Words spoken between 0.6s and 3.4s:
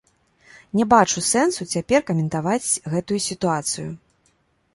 Не бачу сэнсу цяпер каментаваць гэтую